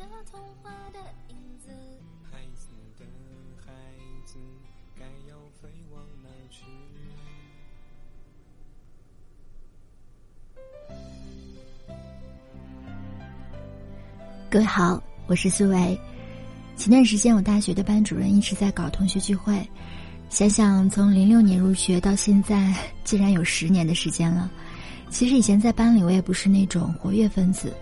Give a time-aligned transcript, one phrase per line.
[0.00, 0.06] 孩
[2.56, 2.64] 子
[2.96, 3.04] 的
[3.60, 3.68] 孩
[4.24, 4.38] 子，
[4.98, 6.64] 该要飞往哪去？
[14.48, 16.00] 各位好，我是苏维。
[16.76, 19.68] 前段时间，我大学的班主任一直在搞同学聚会，
[20.30, 22.74] 想想从零六年入学到现在，
[23.04, 24.50] 竟然有十年的时间了。
[25.10, 27.76] 其实以前在班里，我也不是那种活跃分子，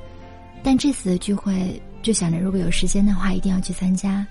[0.65, 4.27] 但这次的聚会，就想着如果有时间的话，一定要去参加。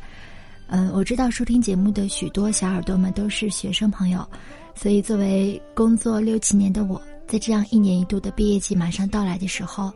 [0.66, 4.28] 嗯，我知道收听节目的许多小耳朵们都是学生朋友，
[4.74, 9.94] 所以作为工作六七年的我，在这样一年一度的毕业季马上到来的时候。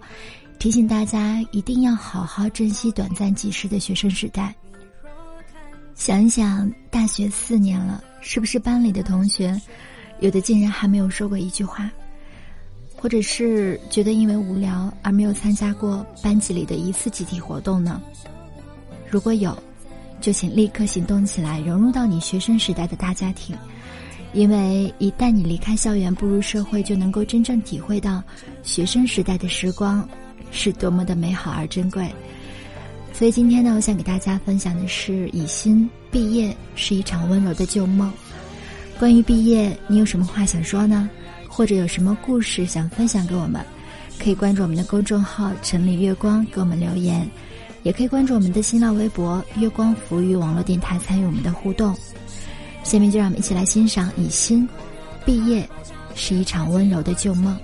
[0.59, 4.53] 提醒大家一定要好好珍惜短暂即逝的学生时代。
[5.95, 9.59] 想一想，大学四年了，是不是班里的同学，
[10.19, 11.89] 有的竟然还没有说过一句话，
[13.01, 17.99] 或者是觉得因为无聊而没有参加过班级里的一次集体活动呢？
[19.09, 19.57] 如果有，
[20.21, 23.57] 就请立刻行动起来，融入到你学生时代的大家庭，
[24.33, 28.23] 因为一旦你离开校园步入社会，就能够真正体会到
[28.61, 30.07] 学生时代的时光。
[30.53, 32.13] 是多么的美好而珍贵，
[33.13, 38.11] 所以今天呢，我想给大家分享的是以心毕业是一场温柔的旧梦。
[38.99, 41.09] 关于毕业，你有什么话想说呢？
[41.53, 43.63] 或者有什么故事想分享给我们？
[44.17, 47.29] 可以关注我们的公众号“城里月光”给我们留言，
[47.83, 51.93] 也可以关注我们的新浪微博“月光浮语网络电台”参与我们的互动。
[52.83, 54.67] 下面就让我们一起来欣赏以心
[55.25, 55.67] 毕业
[56.15, 57.57] 是一场温柔的旧梦。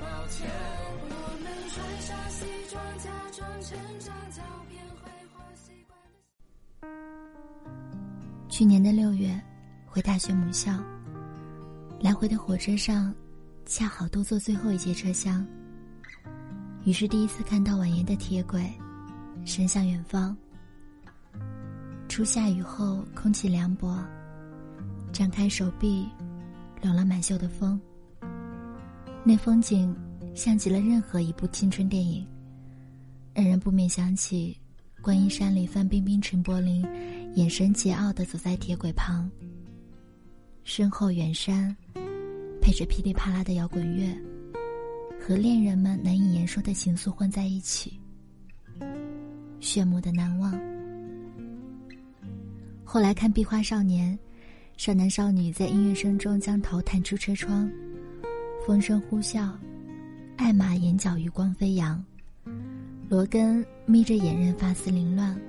[8.49, 9.39] 去年的六月，
[9.85, 10.71] 回大学母校。
[11.99, 13.13] 来回的火车上，
[13.67, 15.45] 恰好都坐最后一节车厢。
[16.85, 18.65] 于是第一次看到蜿蜒的铁轨，
[19.43, 20.35] 伸向远方。
[22.07, 24.01] 初夏雨后，空气凉薄，
[25.11, 26.07] 张开手臂，
[26.81, 27.79] 拢了满袖的风。
[29.25, 29.93] 那风景，
[30.33, 32.25] 像极了任何一部青春电影，
[33.33, 34.57] 让人不免想起
[35.01, 36.87] 观音山里范冰冰、陈柏霖。
[37.35, 39.29] 眼神桀骜的走在铁轨旁，
[40.63, 41.75] 身后远山，
[42.67, 44.13] 配着噼里啪啦的摇滚乐，
[45.21, 47.97] 和恋人们难以言说的情愫混在一起，
[49.61, 50.51] 炫目的难忘。
[52.83, 54.13] 后来看《壁花少年》，
[54.75, 57.71] 少男少女在音乐声中将头探出车窗，
[58.65, 59.49] 风声呼啸，
[60.35, 62.03] 艾玛眼角余光飞扬，
[63.07, 65.39] 罗根眯着眼，任发丝凌乱。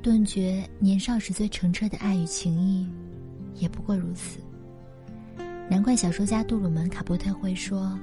[0.00, 2.88] 顿觉年少时最澄澈的爱与情谊，
[3.56, 4.38] 也不过如此。
[5.68, 7.98] 难怪小说家杜鲁门·卡波特会说：“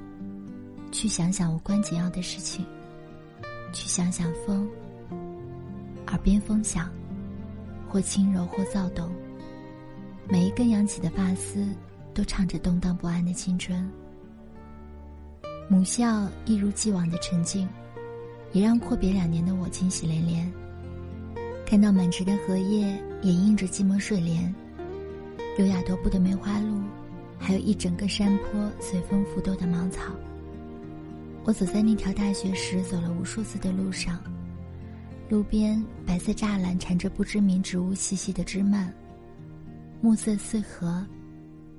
[0.91, 2.66] 去想想无关紧要的事情，
[3.72, 4.67] 去想想风，
[6.07, 6.89] 耳边风响，
[7.88, 9.09] 或轻柔或躁动，
[10.27, 11.67] 每一根扬起的发丝
[12.13, 13.89] 都唱着动荡不安的青春。”
[15.69, 17.69] 母校一如既往的沉静，
[18.51, 20.51] 也让阔别两年的我惊喜连连。
[21.66, 24.53] 看到满池的荷叶掩映着寂寞睡莲，
[25.59, 26.81] 优雅踱步的梅花鹿，
[27.41, 30.13] 还有一整个山坡随风浮动的芒草。
[31.44, 34.19] 我走在那条大学时走了无数次的路上，
[35.28, 38.94] 路边白色栅栏缠着不知名植物细细的枝蔓，
[40.02, 41.03] 暮色四合，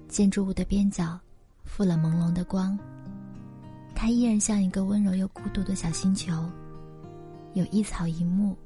[0.09, 1.19] 建筑物的边角
[1.65, 2.77] 覆了朦胧的光。
[3.95, 6.33] 它依然像一个温柔又孤独的小星球，
[7.55, 8.57] 有一草一木。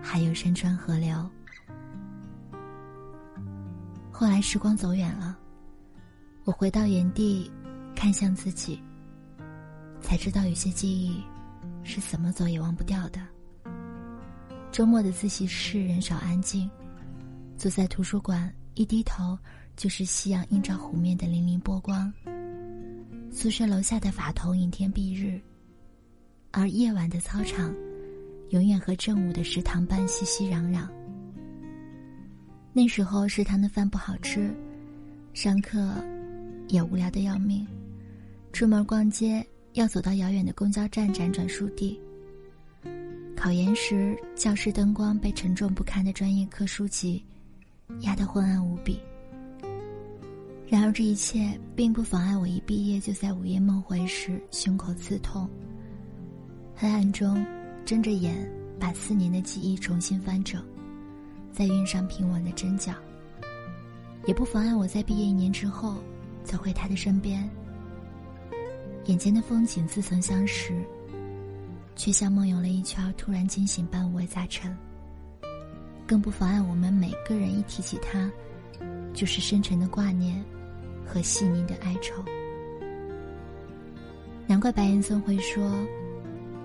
[0.00, 1.30] 还有山川河流。
[4.10, 5.38] 后来时光走远了，
[6.44, 7.48] 我回到原地，
[7.94, 8.80] 看向自己，
[10.00, 11.22] 才知道有些记忆
[11.84, 13.20] 是怎么走也忘不掉的。
[14.72, 16.68] 周末的自习室人少安静，
[17.56, 19.38] 坐在图书馆一低头
[19.76, 22.12] 就是夕阳映照湖面的粼粼波光。
[23.30, 25.40] 宿舍楼下的法桐阴天蔽日，
[26.50, 27.72] 而夜晚的操场。
[28.50, 30.86] 永远和正午的食堂般熙熙攘攘。
[32.74, 34.54] 那时候食堂的饭不好吃，
[35.32, 35.78] 上课
[36.72, 37.66] 也无聊的要命，
[38.52, 42.00] 出门逛街要走到遥远的公交站辗转数地。
[43.36, 47.22] 考研时，教室灯光被沉重不堪的专业课书籍
[48.00, 48.98] 压得昏暗无比。
[50.66, 55.48] 然而这一切并不妨碍我一毕业就在午夜梦回时胸口刺痛。
[56.74, 57.44] 黑暗中。
[57.84, 58.48] 睁着眼，
[58.78, 60.64] 把四年的记忆重新翻整，
[61.50, 62.94] 再熨上平稳的针脚。
[64.24, 65.96] 也不妨碍我在毕业一年之后，
[66.44, 67.48] 走回他的身边。
[69.06, 70.74] 眼前的风景似曾相识，
[71.96, 74.76] 却像梦游了一圈，突然惊醒般五味杂陈。
[76.06, 78.30] 更不妨碍我们每个人一提起他，
[79.14, 80.44] 就是深沉的挂念
[81.06, 82.22] 和细腻的哀愁。
[84.46, 85.74] 难怪白岩松会说，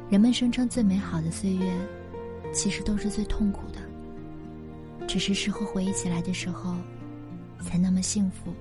[0.10, 1.72] 人们声称最美好的岁月，
[2.52, 5.08] 其实都是最痛苦的。
[5.08, 6.76] 只是事后回忆起来的时候，
[7.62, 8.54] 才那么幸福。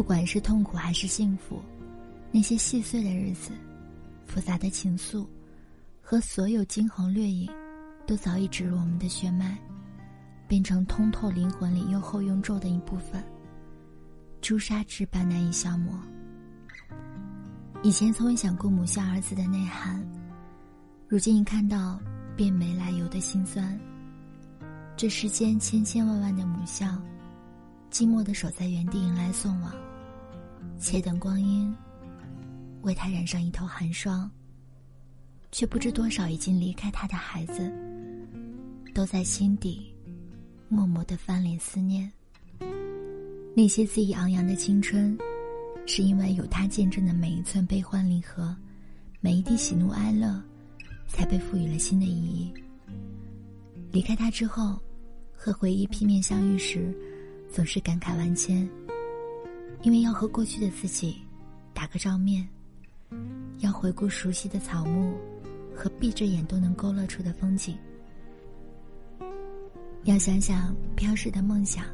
[0.00, 1.60] 不管是痛苦还是幸福，
[2.32, 3.50] 那些细碎的日子，
[4.24, 5.26] 复杂的情愫，
[6.00, 7.50] 和所有惊鸿掠影，
[8.06, 9.58] 都早已植入我们的血脉，
[10.48, 13.22] 变成通透灵魂里又厚又重的一部分。
[14.40, 15.92] 朱砂痣般难以消磨。
[17.82, 20.02] 以前从未想过母校二字的内涵，
[21.08, 22.00] 如今一看到，
[22.34, 23.78] 便没来由的心酸。
[24.96, 26.86] 这世间千千万万的母校，
[27.90, 29.70] 寂寞的守在原地迎来送往，
[30.78, 31.74] 且等光阴
[32.82, 34.30] 为他染上一头寒霜。
[35.52, 37.72] 却不知多少已经离开他的孩子，
[38.94, 39.92] 都在心底
[40.68, 42.10] 默默的翻脸思念。
[43.54, 45.18] 那些恣意昂扬的青春，
[45.86, 48.56] 是因为有他见证的每一寸悲欢离合，
[49.20, 50.40] 每一滴喜怒哀乐，
[51.08, 52.54] 才被赋予了新的意义。
[53.90, 54.78] 离开他之后。
[55.42, 56.94] 和回忆劈面相遇时，
[57.50, 58.68] 总是感慨万千。
[59.82, 61.16] 因为要和过去的自己
[61.72, 62.46] 打个照面，
[63.60, 65.14] 要回顾熟悉的草木
[65.74, 67.76] 和闭着眼都能勾勒出的风景，
[70.04, 71.84] 要想想飘逝的梦想、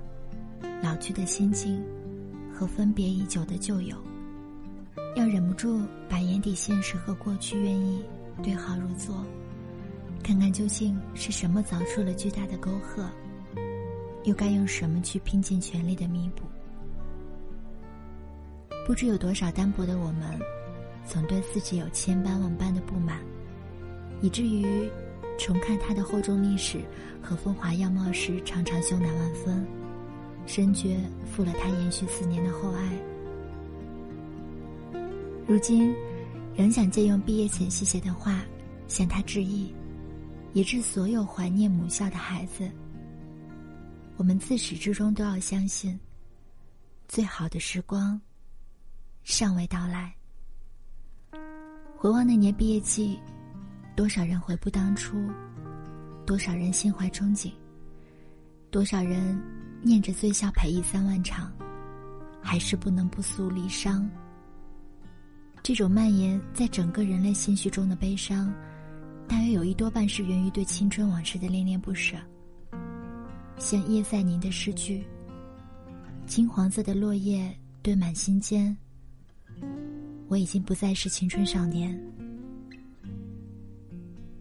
[0.83, 1.81] 老去的心境
[2.53, 3.97] 和分别已久的旧友，
[5.15, 8.03] 要忍不住把眼底现实和过去愿意
[8.43, 9.25] 对号入座，
[10.25, 13.09] 看看究竟是什么凿出了巨大的沟壑。
[14.25, 16.43] 又该用什么去拼尽全力的弥补？
[18.87, 20.39] 不知有多少单薄的我们，
[21.05, 23.19] 总对自己有千般万般的不满，
[24.23, 24.89] 以至于
[25.37, 26.81] 重看他的厚重历史
[27.21, 29.67] 和风华样貌时，常常羞赧万分，
[30.47, 32.93] 深觉负了他延续四年的厚爱。
[35.49, 35.93] 如今，
[36.55, 38.45] 仍想借用毕业前夕写的话，
[38.87, 39.75] 向他致意，
[40.53, 42.71] 也致所有怀念母校的孩子。
[44.17, 45.99] 我们自始至终都要相信，
[47.09, 48.21] 最好的时光
[49.29, 50.15] 尚未到来。
[51.99, 53.19] 回望那年毕业季，
[53.97, 55.19] 多少人悔不当初，
[56.25, 57.51] 多少人心怀憧憬，
[58.71, 59.37] 多少人
[59.83, 61.53] 念着醉笑陪忆三万场，
[62.41, 64.09] 还是不能不诉离伤。
[65.61, 68.55] 这种蔓延在整个人类心绪中的悲伤，
[69.27, 72.17] 大约有一多半是源于对青春往事的恋恋不舍。
[73.59, 75.05] 像叶赛宁的诗句
[76.27, 77.53] ：“金黄色的落叶
[77.83, 78.75] 堆满心间，
[80.29, 81.99] 我已经不再是青春少年。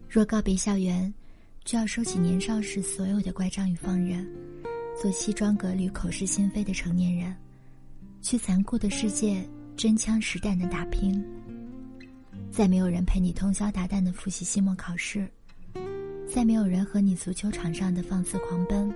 [0.08, 1.12] 若告别校园，
[1.64, 4.26] 就要收起年少时所有的乖张与放任，
[5.00, 7.34] 做西装革履、口是心非的成年人，
[8.22, 9.46] 去残酷的世界
[9.76, 11.24] 真枪实弹的打拼。
[12.50, 15.28] 再没有人陪你通宵达旦的复习期末考试，
[16.26, 18.92] 再没有人和你足球场上的放肆狂奔。”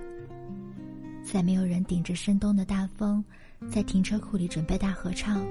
[1.23, 3.23] 再没有人顶着深冬的大风，
[3.69, 5.45] 在停车库里准备大合唱。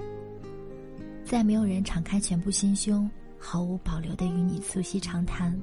[1.31, 3.09] 再没有人敞开全部心胸，
[3.39, 5.57] 毫无保留的与你促膝长谈。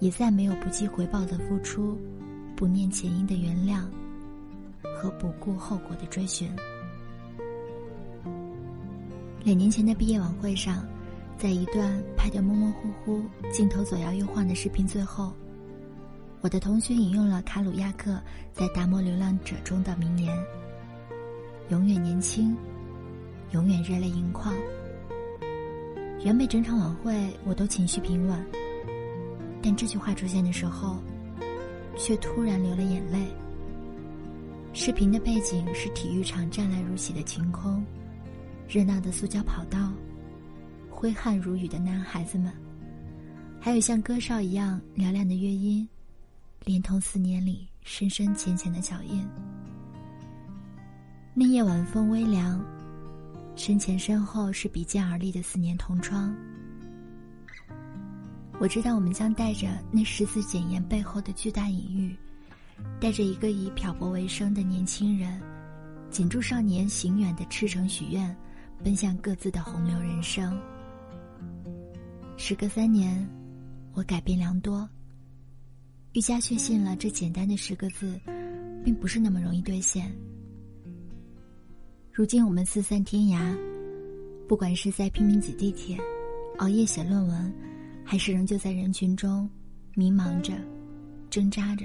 [0.00, 1.98] 也再没有不计回报的付出，
[2.56, 3.82] 不念前因的原谅，
[4.96, 6.50] 和不顾后果的追寻。
[9.42, 10.86] 两年前的毕业晚会上，
[11.36, 15.34] 在一段拍得模模糊糊、镜头左摇右晃的视频最后。
[16.40, 18.18] 我的同学引用了卡鲁亚克
[18.54, 20.34] 在《达摩流浪者》中的名言
[21.68, 22.56] ：“永远年轻，
[23.54, 24.52] 永远热泪盈眶。”
[26.24, 28.44] 原本整场晚会我都情绪平稳，
[29.62, 30.96] 但这句话出现的时候，
[31.96, 33.18] 却突然流了眼泪。
[34.72, 37.84] 视频的背景是体育场湛蓝如洗的晴空，
[38.68, 39.92] 热闹的塑胶跑道，
[40.90, 42.52] 挥汗如雨的男孩子们，
[43.60, 45.88] 还有像歌哨一样嘹亮的乐音。
[46.64, 49.22] 连同四年里深深浅浅的脚印。
[51.34, 52.64] 那夜晚风微凉，
[53.56, 56.34] 身前身后是比肩而立的四年同窗。
[58.60, 62.16] 我知道我们将带着那十字检验背后的巨大隐喻，
[63.00, 65.40] 带着一个以漂泊为生的年轻人，
[66.10, 68.36] 紧住少年行远的赤诚许愿，
[68.82, 70.60] 奔向各自的洪流人生。
[72.36, 73.28] 时隔三年，
[73.92, 74.88] 我改变良多。
[76.12, 78.20] 愈加确信了，这简单的十个字，
[78.84, 80.12] 并不是那么容易兑现。
[82.14, 83.58] 如今我们四散天涯，
[84.46, 85.98] 不管是在拼命挤地铁，
[86.58, 87.52] 熬夜写论文，
[88.04, 89.50] 还是仍旧在人群中
[89.94, 90.52] 迷茫着、
[91.28, 91.84] 挣扎着、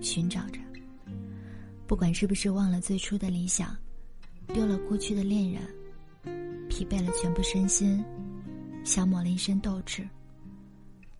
[0.00, 0.58] 寻找着。
[1.86, 3.76] 不管是不是忘了最初的理想，
[4.48, 5.62] 丢了过去的恋人，
[6.68, 8.04] 疲惫了全部身心，
[8.82, 10.04] 消磨了一身斗志。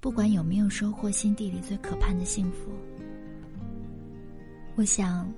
[0.00, 2.72] 不管有没有收获心底里最可盼的幸福，
[4.74, 5.32] 我想，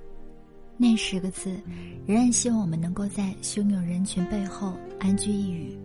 [0.79, 1.59] 那十个字，
[2.05, 5.79] 仍然希望我们能够在汹涌人群背后安居一隅，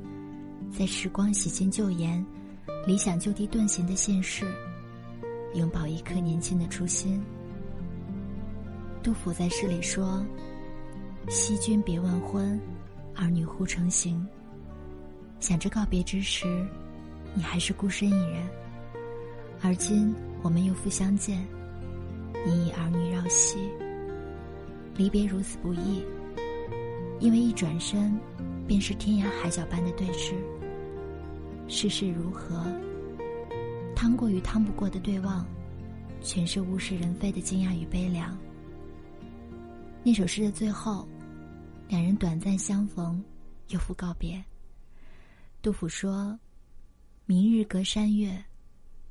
[0.70, 2.22] 在时光洗尽旧颜、
[2.87, 4.44] 理想就地遁形的现世，
[5.54, 7.22] 拥抱一颗年轻的初心。
[9.02, 10.22] 杜甫在诗里说
[11.30, 12.61] ：“惜君别问婚，
[13.14, 14.25] 儿女忽成行。”
[15.40, 16.46] 想着告别之时，
[17.34, 18.46] 你还是孤身一人。
[19.62, 21.44] 而今我们又复相见，
[22.46, 23.56] 你已儿女绕膝。
[24.96, 26.04] 离别如此不易，
[27.18, 28.18] 因为一转身，
[28.66, 30.34] 便是天涯海角般的对峙。
[31.68, 32.64] 世事如何？
[33.94, 35.46] 趟过与趟不过的对望，
[36.20, 38.37] 全是物是人非的惊讶与悲凉。
[40.02, 41.08] 那首诗的最后，
[41.88, 43.22] 两人短暂相逢，
[43.68, 44.44] 又复告别。
[45.62, 46.38] 杜甫说
[47.25, 48.44] ：“明日隔山岳。”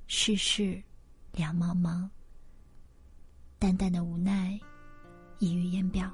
[0.07, 0.83] 世事
[1.31, 2.05] 两茫茫，
[3.57, 4.59] 淡淡的无奈
[5.41, 6.09] 溢于言表。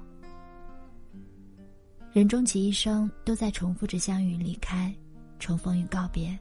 [2.13, 4.91] 人终其一生都在重复着相遇、离开、
[5.38, 6.36] 重逢与告别。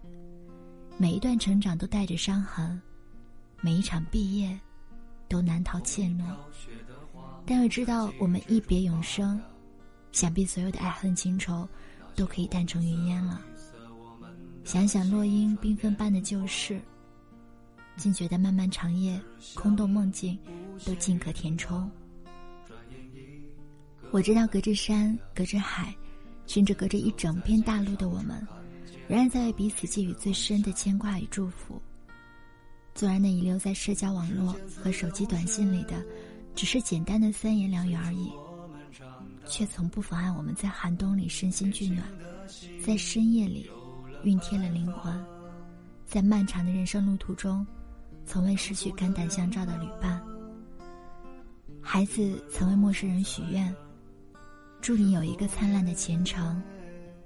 [0.97, 2.81] 每一段成长都带着伤痕，
[3.61, 4.59] 每一场毕业
[5.28, 6.25] 都难逃怯懦。
[7.45, 9.38] 但要知道，我们一别永生，
[10.12, 11.69] 想必所有的爱恨情仇
[12.14, 13.40] 都可以淡成云烟了。
[14.64, 16.81] 想想落英缤纷般的旧事。
[17.97, 19.19] 竟觉得漫漫长夜、
[19.55, 20.38] 空洞梦境，
[20.85, 21.90] 都尽可填充。
[24.11, 25.95] 我知道，隔着山，隔着海，
[26.47, 28.47] 甚至隔着一整片大陆的我们，
[29.09, 31.81] 仍然在为彼此寄予最深的牵挂与祝福。
[32.95, 36.03] 纵然那遗留在社交网络和手机短信里的，
[36.55, 38.31] 只是简单的三言两语而已，
[39.47, 42.07] 却从不妨碍我们在寒冬里身心俱暖，
[42.83, 43.71] 在深夜里
[44.25, 45.13] 熨贴了灵魂，
[46.07, 47.67] 在漫长的人生路途中。
[48.29, 50.21] 从未失去肝胆相照的旅伴。
[51.81, 53.73] 孩子曾为陌生人许愿
[54.87, 56.62] ：“祝你有一个灿烂的前程，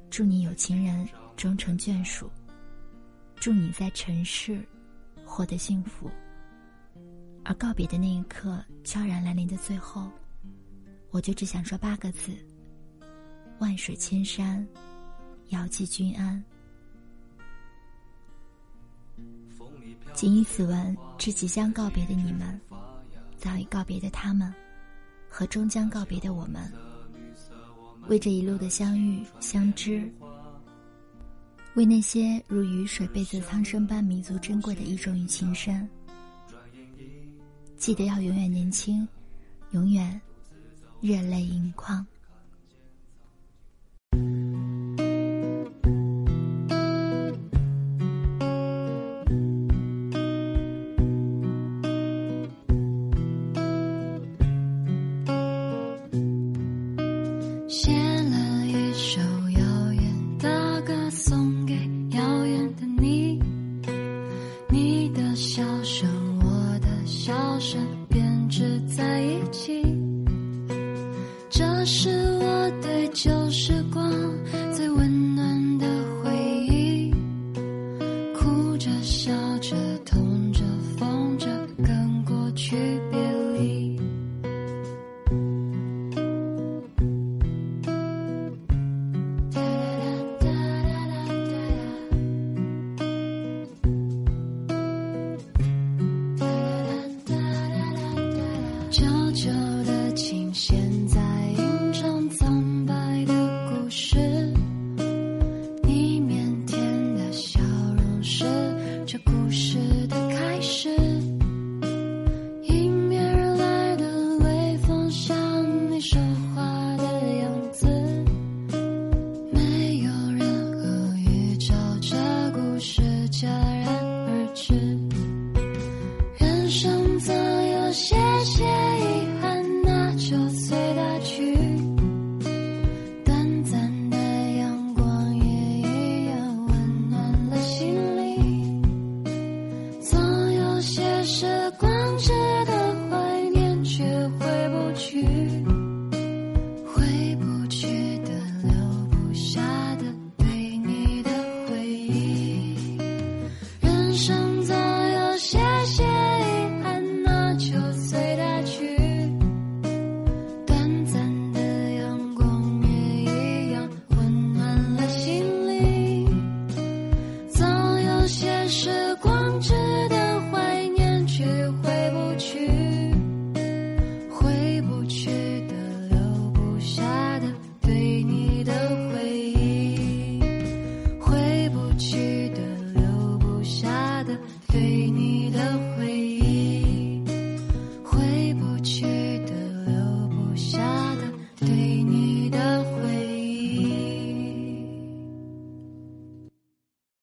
[0.08, 2.30] 祝你有情人终成眷属，
[3.36, 4.66] 祝你在尘世
[5.26, 6.10] 获得幸福。”
[7.44, 10.10] 而告别的那一刻悄然来临的最后，
[11.10, 12.32] 我就只想说八个字
[13.60, 14.66] ：“万水千山，
[15.48, 16.42] 遥寄君安。”
[20.14, 22.58] 谨以此文致即将告别的你们，
[23.36, 24.50] 早已告别的他们，
[25.28, 26.72] 和终将告别的我们。
[28.10, 30.12] 为这一路的相遇相知，
[31.74, 35.88] 为那些如雨水被子苍生般弥足珍贵的一种与情深。
[37.76, 39.06] 记得要永远年轻，
[39.70, 40.20] 永远
[41.00, 42.04] 热泪盈眶。